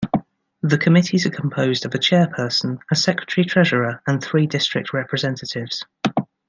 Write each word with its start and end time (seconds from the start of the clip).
The 0.63 0.79
committees 0.79 1.27
are 1.27 1.29
composed 1.29 1.85
of 1.85 1.93
a 1.93 1.99
chairperson, 1.99 2.79
a 2.89 2.95
secretary-treasurer, 2.95 4.01
and 4.07 4.19
three 4.19 4.47
district 4.47 4.93
representatives. 4.93 5.85